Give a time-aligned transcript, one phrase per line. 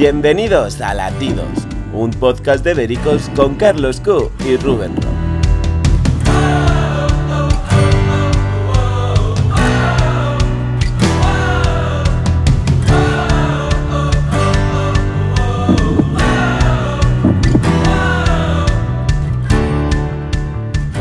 [0.00, 4.94] Bienvenidos a Latidos, un podcast de Vericos con Carlos Q y Rubén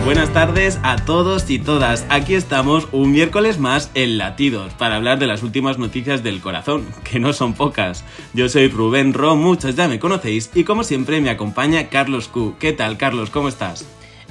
[0.10, 2.04] Buenas tardes a todos y todas.
[2.10, 6.88] Aquí estamos un miércoles más en Latidos para hablar de las últimas noticias del corazón,
[7.04, 8.04] que no son pocas.
[8.34, 12.56] Yo soy Rubén Ro, muchos ya me conocéis y como siempre me acompaña Carlos Q.
[12.58, 13.30] ¿Qué tal, Carlos?
[13.30, 13.86] ¿Cómo estás?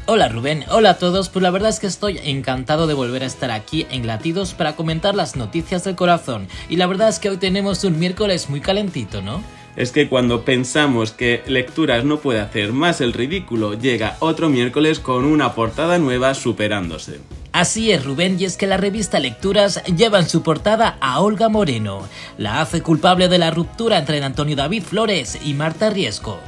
[0.07, 3.27] Hola Rubén, hola a todos, pues la verdad es que estoy encantado de volver a
[3.27, 6.49] estar aquí en Latidos para comentar las noticias del corazón.
[6.69, 9.45] Y la verdad es que hoy tenemos un miércoles muy calentito, ¿no?
[9.79, 14.99] Es que cuando pensamos que Lecturas no puede hacer más el ridículo, llega otro miércoles
[14.99, 17.21] con una portada nueva superándose.
[17.53, 21.49] Así es, Rubén, y es que la revista Lecturas lleva en su portada a Olga
[21.49, 22.09] Moreno.
[22.39, 26.41] La hace culpable de la ruptura entre Antonio David Flores y Marta Riesco.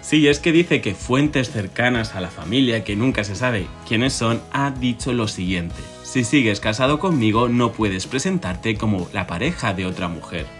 [0.00, 4.12] Sí, es que dice que fuentes cercanas a la familia, que nunca se sabe quiénes
[4.12, 5.74] son, ha dicho lo siguiente.
[6.04, 10.59] Si sigues casado conmigo, no puedes presentarte como la pareja de otra mujer.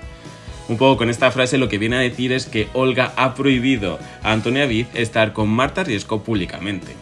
[0.69, 3.99] Un poco con esta frase lo que viene a decir es que Olga ha prohibido
[4.23, 6.95] a Antonia Viz estar con Marta Riesco públicamente.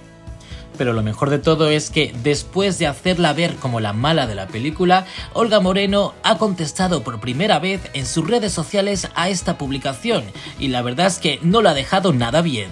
[0.79, 4.37] Pero lo mejor de todo es que después de hacerla ver como la mala de
[4.37, 9.59] la película, Olga Moreno ha contestado por primera vez en sus redes sociales a esta
[9.59, 10.23] publicación
[10.61, 12.71] y la verdad es que no la ha dejado nada bien.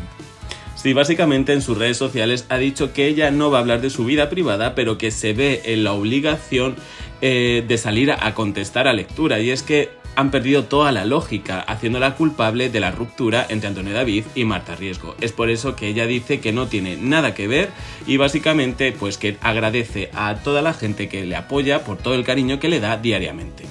[0.76, 3.90] Sí, básicamente en sus redes sociales ha dicho que ella no va a hablar de
[3.90, 6.76] su vida privada, pero que se ve en la obligación
[7.22, 9.40] eh, de salir a contestar a lectura.
[9.40, 13.94] Y es que han perdido toda la lógica, haciéndola culpable de la ruptura entre Antonio
[13.94, 15.14] David y Marta Riesgo.
[15.20, 17.70] Es por eso que ella dice que no tiene nada que ver
[18.06, 22.24] y básicamente pues que agradece a toda la gente que le apoya por todo el
[22.24, 23.64] cariño que le da diariamente.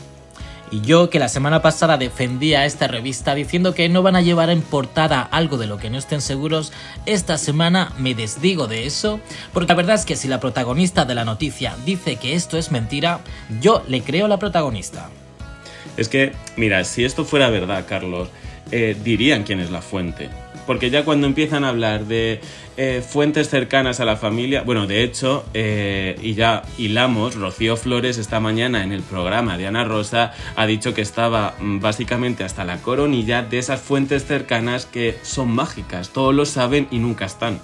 [0.71, 4.21] Y yo que la semana pasada defendía a esta revista diciendo que no van a
[4.21, 6.73] llevar en portada algo de lo que no estén seguros,
[7.05, 9.19] esta semana me desdigo de eso,
[9.53, 12.71] porque la verdad es que si la protagonista de la noticia dice que esto es
[12.71, 13.19] mentira,
[13.61, 15.09] yo le creo a la protagonista.
[15.97, 18.29] Es que, mira, si esto fuera verdad, Carlos,
[18.71, 20.29] eh, dirían quién es la fuente.
[20.65, 22.41] Porque ya cuando empiezan a hablar de
[22.77, 28.17] eh, fuentes cercanas a la familia, bueno, de hecho, eh, y ya hilamos, Rocío Flores
[28.17, 32.65] esta mañana en el programa de Ana Rosa ha dicho que estaba mm, básicamente hasta
[32.65, 37.59] la coronilla de esas fuentes cercanas que son mágicas, todos lo saben y nunca están.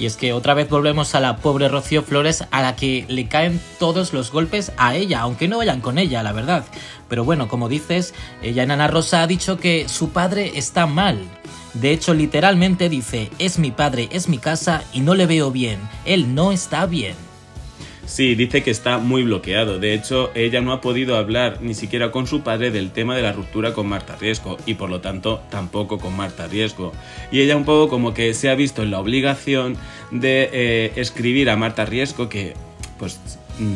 [0.00, 3.28] Y es que otra vez volvemos a la pobre Rocío Flores a la que le
[3.28, 6.64] caen todos los golpes a ella, aunque no vayan con ella, la verdad.
[7.06, 11.22] Pero bueno, como dices, ella en Ana Rosa ha dicho que su padre está mal.
[11.74, 15.78] De hecho, literalmente dice, es mi padre, es mi casa y no le veo bien,
[16.06, 17.29] él no está bien.
[18.10, 19.78] Sí, dice que está muy bloqueado.
[19.78, 23.22] De hecho, ella no ha podido hablar ni siquiera con su padre del tema de
[23.22, 26.92] la ruptura con Marta Riesco y por lo tanto tampoco con Marta Riesco.
[27.30, 29.76] Y ella un poco como que se ha visto en la obligación
[30.10, 32.54] de eh, escribir a Marta Riesco que
[32.98, 33.20] pues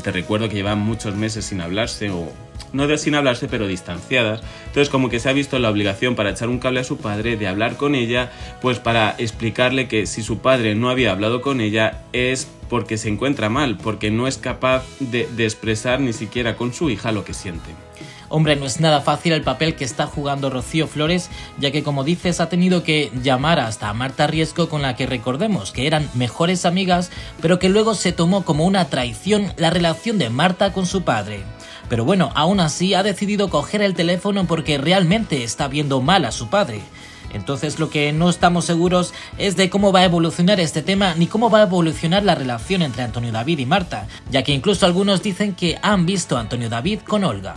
[0.02, 2.32] te recuerdo que llevan muchos meses sin hablarse o
[2.72, 4.40] no de sin hablarse, pero distanciadas.
[4.66, 7.36] Entonces, como que se ha visto la obligación para echar un cable a su padre
[7.36, 11.60] de hablar con ella, pues para explicarle que si su padre no había hablado con
[11.60, 16.56] ella es porque se encuentra mal, porque no es capaz de, de expresar ni siquiera
[16.56, 17.70] con su hija lo que siente.
[18.28, 22.02] Hombre, no es nada fácil el papel que está jugando Rocío Flores, ya que como
[22.02, 26.10] dices ha tenido que llamar hasta a Marta Riesco con la que recordemos que eran
[26.14, 30.86] mejores amigas, pero que luego se tomó como una traición la relación de Marta con
[30.86, 31.44] su padre.
[31.88, 36.32] Pero bueno, aún así ha decidido coger el teléfono porque realmente está viendo mal a
[36.32, 36.80] su padre.
[37.32, 41.26] Entonces lo que no estamos seguros es de cómo va a evolucionar este tema ni
[41.26, 45.22] cómo va a evolucionar la relación entre Antonio David y Marta, ya que incluso algunos
[45.22, 47.56] dicen que han visto a Antonio David con Olga.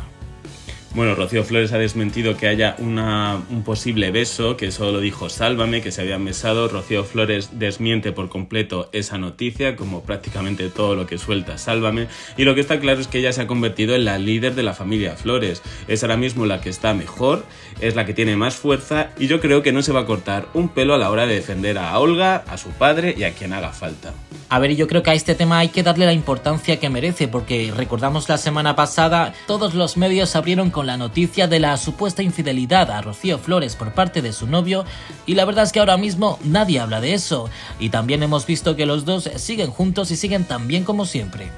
[0.97, 5.91] Bueno, Rocío Flores ha desmentido que haya un posible beso, que solo dijo Sálvame, que
[5.91, 6.68] se habían besado.
[6.69, 12.07] Rocío Flores desmiente por completo esa noticia, como prácticamente todo lo que suelta Sálvame.
[12.36, 14.63] Y lo que está claro es que ella se ha convertido en la líder de
[14.63, 15.62] la familia Flores.
[15.88, 17.46] Es ahora mismo la que está mejor,
[17.80, 20.48] es la que tiene más fuerza y yo creo que no se va a cortar
[20.56, 23.54] un pelo a la hora de defender a Olga, a su padre y a quien
[23.54, 24.16] haga falta.
[24.50, 27.27] A ver, yo creo que a este tema hay que darle la importancia que merece,
[27.27, 32.24] porque recordamos la semana pasada, todos los medios abrieron con la noticia de la supuesta
[32.24, 34.86] infidelidad a Rocío Flores por parte de su novio,
[35.28, 37.50] y la verdad es que ahora mismo nadie habla de eso,
[37.80, 41.51] y también hemos visto que los dos siguen juntos y siguen tan bien como siempre.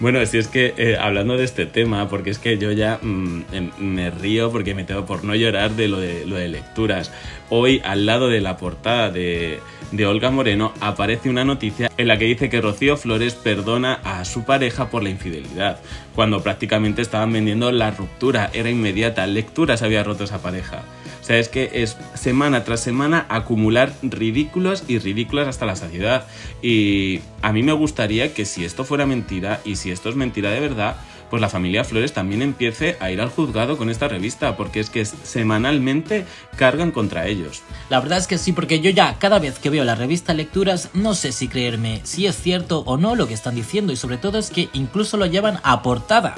[0.00, 3.44] Bueno, si es que eh, hablando de este tema, porque es que yo ya mm,
[3.52, 7.12] em, me río porque me tengo por no llorar de lo de, de lecturas.
[7.50, 9.60] Hoy, al lado de la portada de,
[9.92, 14.24] de Olga Moreno, aparece una noticia en la que dice que Rocío Flores perdona a
[14.24, 15.78] su pareja por la infidelidad
[16.14, 20.82] cuando prácticamente estaban vendiendo la ruptura, era inmediata, lecturas había roto esa pareja.
[21.20, 26.26] O sea, es que es semana tras semana acumular ridículos y ridículas hasta la saciedad.
[26.62, 30.50] Y a mí me gustaría que si esto fuera mentira y si esto es mentira
[30.50, 30.96] de verdad,
[31.30, 34.90] pues la familia Flores también empiece a ir al juzgado con esta revista, porque es
[34.90, 36.26] que semanalmente
[36.56, 37.62] cargan contra ellos.
[37.88, 40.90] La verdad es que sí, porque yo ya cada vez que veo la revista Lecturas
[40.92, 44.18] no sé si creerme si es cierto o no lo que están diciendo y sobre
[44.18, 46.34] todo es que incluso lo llevan a portada.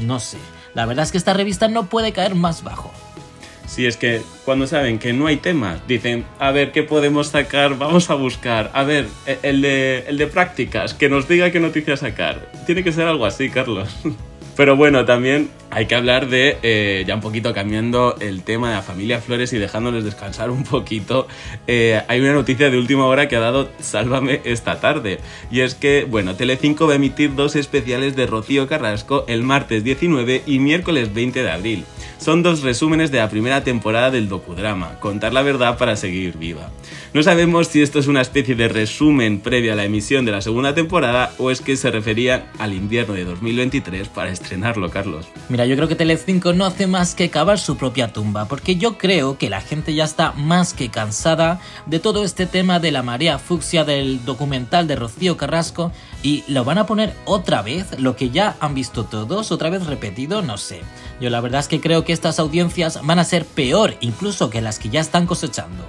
[0.00, 0.38] No sé,
[0.74, 2.92] la verdad es que esta revista no puede caer más bajo.
[3.74, 7.76] Si es que cuando saben que no hay temas, dicen, a ver, ¿qué podemos sacar?
[7.76, 8.70] Vamos a buscar.
[8.72, 12.52] A ver, e, el de, el de prácticas, que nos diga qué noticias sacar.
[12.66, 13.88] Tiene que ser algo así, Carlos.
[14.56, 18.76] Pero bueno, también hay que hablar de, eh, ya un poquito cambiando el tema de
[18.76, 21.26] la familia Flores y dejándoles descansar un poquito,
[21.66, 25.18] eh, hay una noticia de última hora que ha dado Sálvame esta tarde.
[25.50, 29.82] Y es que, bueno, Telecinco va a emitir dos especiales de Rocío Carrasco el martes
[29.82, 31.84] 19 y miércoles 20 de abril.
[32.18, 36.70] Son dos resúmenes de la primera temporada del docudrama, Contar la verdad para seguir viva.
[37.12, 40.40] No sabemos si esto es una especie de resumen previo a la emisión de la
[40.40, 45.26] segunda temporada o es que se refería al invierno de 2023 para estrenarlo, Carlos.
[45.48, 48.98] Mira, yo creo que Telecinco no hace más que cavar su propia tumba, porque yo
[48.98, 53.02] creo que la gente ya está más que cansada de todo este tema de la
[53.02, 55.92] marea fucsia del documental de Rocío Carrasco
[56.22, 59.86] y lo van a poner otra vez, lo que ya han visto todos, otra vez
[59.86, 60.82] repetido, no sé.
[61.20, 64.60] Yo la verdad es que creo que estas audiencias van a ser peor incluso que
[64.60, 65.84] las que ya están cosechando.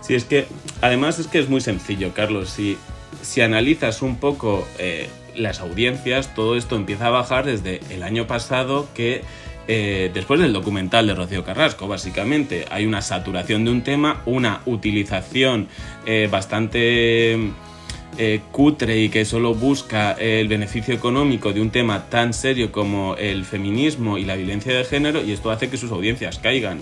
[0.00, 0.46] Sí, es que
[0.80, 2.50] además es que es muy sencillo, Carlos.
[2.50, 2.78] Si,
[3.22, 8.26] si analizas un poco eh, las audiencias, todo esto empieza a bajar desde el año
[8.26, 9.22] pasado que
[9.66, 14.60] eh, después del documental de Rocío Carrasco, básicamente hay una saturación de un tema, una
[14.66, 15.68] utilización
[16.06, 17.52] eh, bastante
[18.52, 23.44] cutre y que solo busca el beneficio económico de un tema tan serio como el
[23.44, 26.78] feminismo y la violencia de género y esto hace que sus audiencias caigan.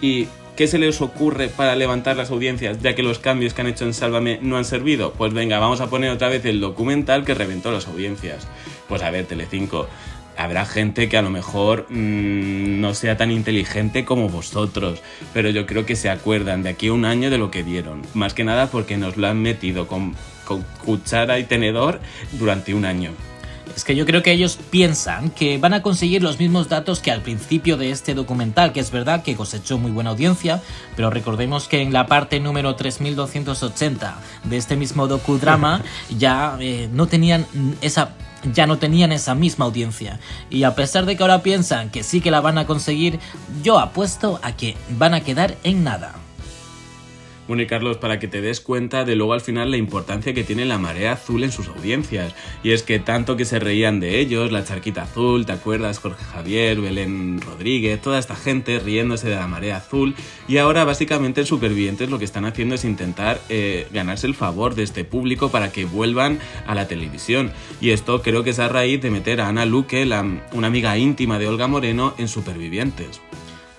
[0.00, 3.66] Y ¿Qué se les ocurre para levantar las audiencias, ya que los cambios que han
[3.66, 5.12] hecho en Sálvame no han servido?
[5.12, 8.48] Pues venga, vamos a poner otra vez el documental que reventó las audiencias.
[8.88, 9.86] Pues a ver, Telecinco,
[10.34, 15.02] habrá gente que a lo mejor mm, no sea tan inteligente como vosotros,
[15.34, 18.00] pero yo creo que se acuerdan de aquí a un año de lo que vieron.
[18.14, 20.16] Más que nada porque nos lo han metido con
[20.82, 22.00] cuchara y tenedor
[22.32, 23.10] durante un año.
[23.76, 27.12] Es que yo creo que ellos piensan que van a conseguir los mismos datos que
[27.12, 30.62] al principio de este documental, que es verdad que cosechó muy buena audiencia,
[30.96, 35.82] pero recordemos que en la parte número 3280 de este mismo docudrama
[36.18, 37.46] ya eh, no tenían
[37.82, 38.14] esa
[38.52, 40.20] ya no tenían esa misma audiencia.
[40.48, 43.18] Y a pesar de que ahora piensan que sí que la van a conseguir,
[43.62, 46.14] yo apuesto a que van a quedar en nada.
[47.48, 50.42] Bueno, y Carlos, para que te des cuenta de luego al final la importancia que
[50.42, 52.34] tiene la marea azul en sus audiencias.
[52.64, 55.98] Y es que tanto que se reían de ellos, la charquita azul, ¿te acuerdas?
[55.98, 60.14] Jorge Javier, Belén Rodríguez, toda esta gente riéndose de la marea azul.
[60.48, 64.74] Y ahora básicamente en Supervivientes lo que están haciendo es intentar eh, ganarse el favor
[64.74, 67.52] de este público para que vuelvan a la televisión.
[67.80, 70.04] Y esto creo que es a raíz de meter a Ana Luque,
[70.52, 73.20] una amiga íntima de Olga Moreno, en Supervivientes.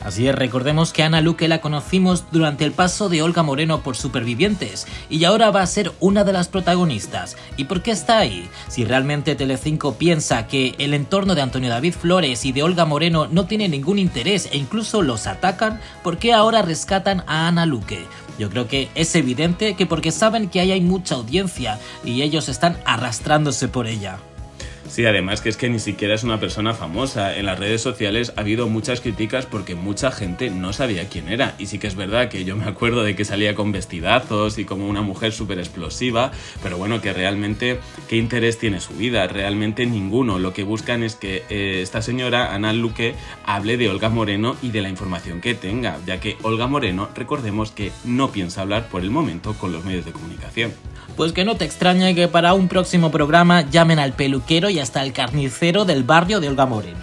[0.08, 3.98] Así es, recordemos que Ana Luque la conocimos durante el paso de Olga Moreno por
[3.98, 7.36] Supervivientes y ahora va a ser una de las protagonistas.
[7.58, 8.48] ¿Y por qué está ahí?
[8.70, 13.28] Si realmente Telecinco piensa que el entorno de Antonio David Flores y de Olga Moreno
[13.28, 18.06] no tiene ningún interés e incluso los atacan, ¿por qué ahora rescatan a Ana Luque?
[18.40, 22.48] Yo creo que es evidente que porque saben que ahí hay mucha audiencia y ellos
[22.48, 24.20] están arrastrándose por ella.
[24.98, 27.38] Sí, además que es que ni siquiera es una persona famosa.
[27.38, 31.54] En las redes sociales ha habido muchas críticas porque mucha gente no sabía quién era.
[31.60, 34.66] Y sí que es verdad que yo me acuerdo de que salía con vestidazos y
[34.66, 36.32] como una mujer súper explosiva,
[36.64, 39.28] pero bueno, que realmente, ¿qué interés tiene su vida?
[39.28, 40.40] Realmente ninguno.
[40.40, 43.14] Lo que buscan es que eh, esta señora, Ana Luque,
[43.46, 47.70] hable de Olga Moreno y de la información que tenga, ya que Olga Moreno, recordemos
[47.70, 50.74] que no piensa hablar por el momento con los medios de comunicación.
[51.16, 55.02] Pues que no te extrañe que para un próximo programa llamen al peluquero y hasta
[55.02, 56.98] al carnicero del barrio de Olga Moreno.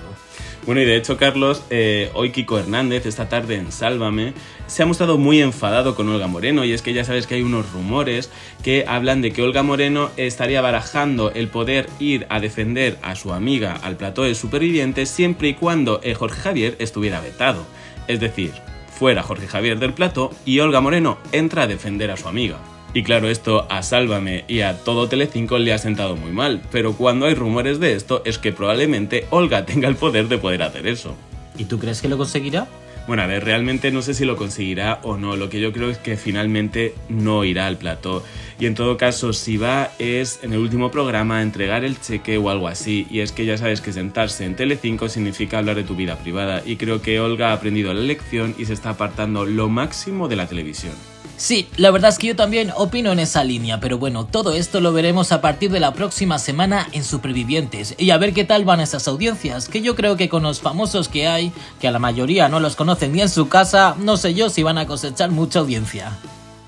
[0.64, 4.32] Bueno, y de hecho, Carlos, eh, hoy Kiko Hernández, esta tarde en Sálvame,
[4.66, 7.42] se ha mostrado muy enfadado con Olga Moreno, y es que ya sabes que hay
[7.42, 8.30] unos rumores
[8.62, 13.34] que hablan de que Olga Moreno estaría barajando el poder ir a defender a su
[13.34, 17.66] amiga al plató de supervivientes siempre y cuando Jorge Javier estuviera vetado.
[18.08, 18.52] Es decir,
[18.98, 22.56] fuera Jorge Javier del plató y Olga Moreno entra a defender a su amiga.
[22.94, 26.92] Y claro, esto a Sálvame y a todo Telecinco le ha sentado muy mal, pero
[26.92, 30.86] cuando hay rumores de esto es que probablemente Olga tenga el poder de poder hacer
[30.86, 31.16] eso.
[31.58, 32.68] ¿Y tú crees que lo conseguirá?
[33.06, 35.36] Bueno, a ver, realmente no sé si lo conseguirá o no.
[35.36, 38.24] Lo que yo creo es que finalmente no irá al plató.
[38.58, 42.48] Y en todo caso, si va es en el último programa entregar el cheque o
[42.48, 43.06] algo así.
[43.10, 46.62] Y es que ya sabes que sentarse en Telecinco significa hablar de tu vida privada.
[46.64, 50.36] Y creo que Olga ha aprendido la lección y se está apartando lo máximo de
[50.36, 50.94] la televisión.
[51.36, 54.80] Sí, la verdad es que yo también opino en esa línea, pero bueno, todo esto
[54.80, 58.64] lo veremos a partir de la próxima semana en Supervivientes y a ver qué tal
[58.64, 61.98] van esas audiencias, que yo creo que con los famosos que hay, que a la
[61.98, 65.30] mayoría no los conocen ni en su casa, no sé yo si van a cosechar
[65.30, 66.12] mucha audiencia.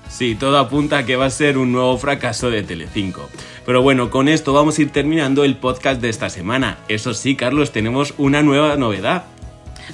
[0.09, 3.29] Sí, todo apunta a que va a ser un nuevo fracaso de Telecinco.
[3.65, 6.77] Pero bueno, con esto vamos a ir terminando el podcast de esta semana.
[6.87, 9.25] Eso sí, Carlos, tenemos una nueva novedad.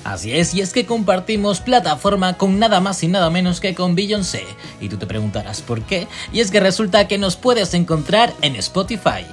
[0.03, 3.95] Así es, y es que compartimos plataforma con nada más y nada menos que con
[3.95, 4.45] Beyoncé.
[4.81, 8.55] Y tú te preguntarás por qué, y es que resulta que nos puedes encontrar en
[8.55, 9.25] Spotify.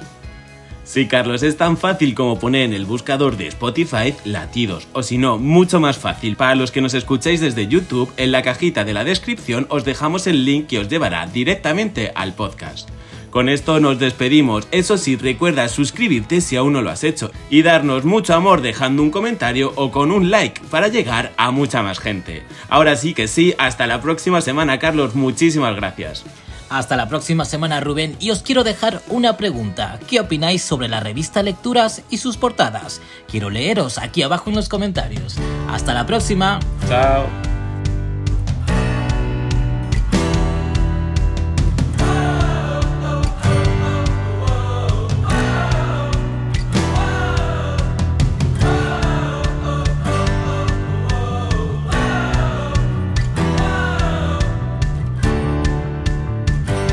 [0.83, 5.17] Sí, Carlos, es tan fácil como poner en el buscador de Spotify latidos, o si
[5.17, 6.35] no, mucho más fácil.
[6.35, 10.27] Para los que nos escucháis desde YouTube, en la cajita de la descripción os dejamos
[10.27, 12.89] el link que os llevará directamente al podcast.
[13.31, 14.67] Con esto nos despedimos.
[14.71, 19.01] Eso sí, recuerda suscribirte si aún no lo has hecho y darnos mucho amor dejando
[19.01, 22.43] un comentario o con un like para llegar a mucha más gente.
[22.69, 25.15] Ahora sí que sí, hasta la próxima semana, Carlos.
[25.15, 26.25] Muchísimas gracias.
[26.69, 29.99] Hasta la próxima semana, Rubén, y os quiero dejar una pregunta.
[30.07, 33.01] ¿Qué opináis sobre la revista Lecturas y sus portadas?
[33.29, 35.35] Quiero leeros aquí abajo en los comentarios.
[35.69, 36.59] Hasta la próxima.
[36.87, 37.40] Chao.